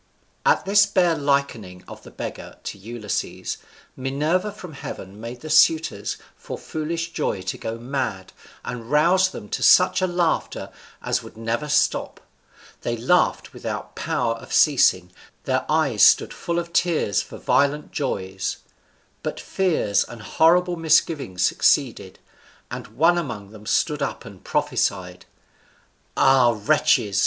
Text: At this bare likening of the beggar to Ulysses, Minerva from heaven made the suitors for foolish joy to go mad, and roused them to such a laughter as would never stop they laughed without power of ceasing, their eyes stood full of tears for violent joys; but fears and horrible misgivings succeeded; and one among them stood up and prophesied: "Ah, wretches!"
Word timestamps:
At 0.47 0.65
this 0.65 0.87
bare 0.87 1.13
likening 1.15 1.83
of 1.87 2.01
the 2.01 2.09
beggar 2.09 2.57
to 2.63 2.79
Ulysses, 2.79 3.57
Minerva 3.95 4.51
from 4.51 4.73
heaven 4.73 5.19
made 5.21 5.41
the 5.41 5.49
suitors 5.51 6.17
for 6.35 6.57
foolish 6.57 7.11
joy 7.11 7.43
to 7.43 7.57
go 7.59 7.77
mad, 7.77 8.33
and 8.65 8.89
roused 8.89 9.31
them 9.31 9.47
to 9.49 9.61
such 9.61 10.01
a 10.01 10.07
laughter 10.07 10.71
as 11.03 11.21
would 11.21 11.37
never 11.37 11.69
stop 11.69 12.19
they 12.81 12.97
laughed 12.97 13.53
without 13.53 13.95
power 13.95 14.33
of 14.37 14.51
ceasing, 14.51 15.11
their 15.43 15.67
eyes 15.69 16.01
stood 16.01 16.33
full 16.33 16.57
of 16.57 16.73
tears 16.73 17.21
for 17.21 17.37
violent 17.37 17.91
joys; 17.91 18.57
but 19.21 19.39
fears 19.39 20.03
and 20.05 20.23
horrible 20.23 20.77
misgivings 20.77 21.43
succeeded; 21.43 22.17
and 22.71 22.87
one 22.87 23.19
among 23.19 23.51
them 23.51 23.67
stood 23.67 24.01
up 24.01 24.25
and 24.25 24.43
prophesied: 24.43 25.27
"Ah, 26.17 26.59
wretches!" 26.59 27.19